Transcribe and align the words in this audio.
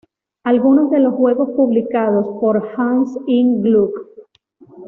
Algunos 0.43 0.89
de 0.89 0.99
los 0.99 1.13
juegos 1.13 1.51
publicados 1.55 2.25
por 2.41 2.73
Hans 2.75 3.19
im 3.27 3.61
Glück 3.61 3.93